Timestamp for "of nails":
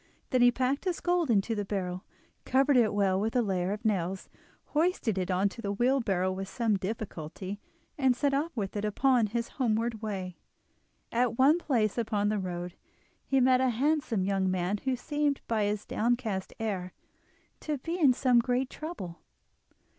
3.71-4.29